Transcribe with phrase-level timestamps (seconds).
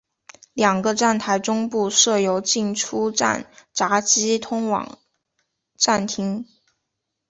[0.53, 4.97] 两个站台中部设有进出站闸机通往
[5.77, 6.43] 站厅。